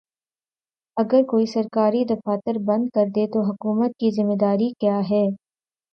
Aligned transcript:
اگر 0.97 1.21
کوئی 1.23 1.45
سرکاری 1.45 2.03
دفاتر 2.05 2.57
بند 2.67 2.87
کردے 2.95 3.25
تو 3.33 3.39
حکومت 3.49 3.91
کی 3.99 4.11
ذمہ 4.11 4.35
داری 4.41 4.69
کیا 4.79 4.99
ہے؟ 5.09 5.25